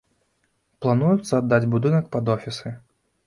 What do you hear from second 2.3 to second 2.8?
офісы.